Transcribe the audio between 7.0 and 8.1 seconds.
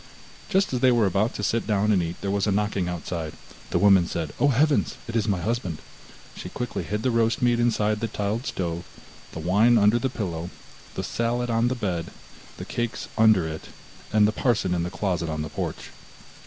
the roast meat inside the